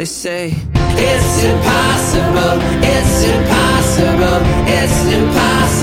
[0.00, 0.54] They say
[0.96, 5.79] it's impossible, it's impossible, it's impossible.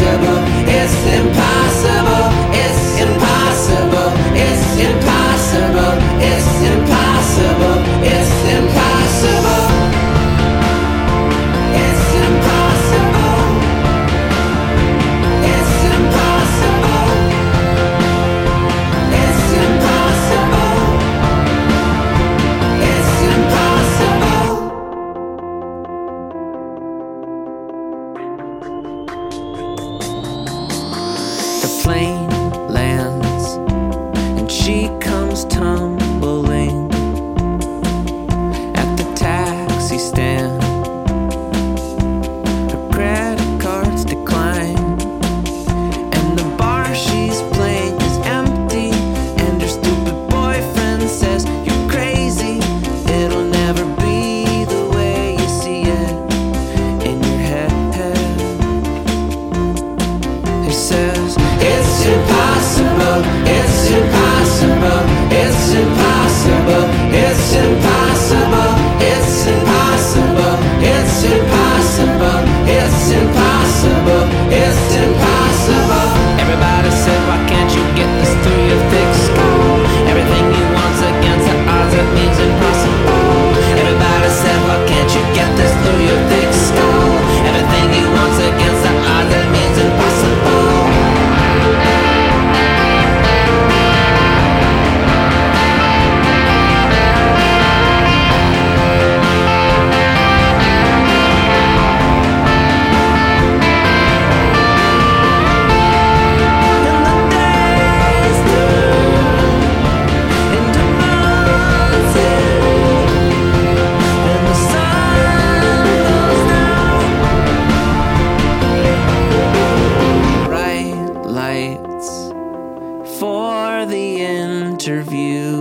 [123.28, 125.52] for the interview.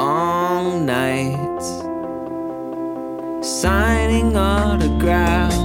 [0.00, 1.66] Long nights
[3.46, 5.56] signing autographs.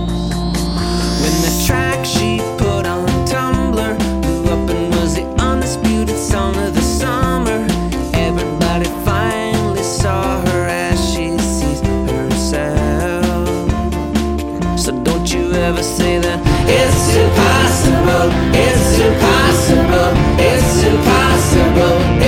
[1.21, 6.75] When the track she put on Tumblr blew up and was the undisputed song of
[6.75, 7.59] the summer,
[8.27, 13.47] everybody finally saw her as she sees herself.
[14.83, 16.39] So don't you ever say that
[16.79, 18.29] it's impossible.
[18.67, 18.92] It's
[21.75, 22.22] go.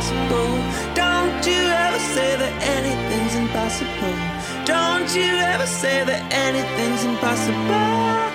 [0.00, 0.94] impossible.
[0.94, 4.16] Don't you ever say that anything's impossible.
[4.64, 8.29] Don't you ever say that anything's impossible.